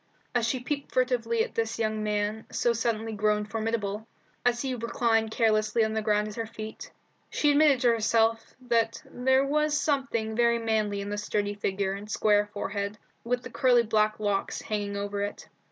[0.33, 4.07] As she peeped furtively at this young man, so suddenly grown formidable,
[4.43, 6.89] as he reclined carelessly on the ground at her feet,
[7.29, 12.09] she admitted to herself that there was something very manly in the sturdy figure and
[12.09, 15.47] square forehead, with the curly black locks hanging over it.